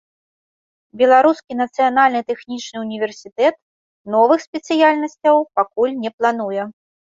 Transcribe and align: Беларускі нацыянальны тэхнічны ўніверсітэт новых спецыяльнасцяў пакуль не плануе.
Беларускі 1.01 1.57
нацыянальны 1.61 2.21
тэхнічны 2.33 2.77
ўніверсітэт 2.85 3.55
новых 4.17 4.39
спецыяльнасцяў 4.49 5.35
пакуль 5.61 5.97
не 6.03 6.09
плануе. 6.19 6.63